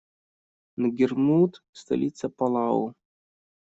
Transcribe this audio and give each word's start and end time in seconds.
Нгерулмуд- 0.81 1.61
столица 1.81 2.29
Палау. 2.37 2.93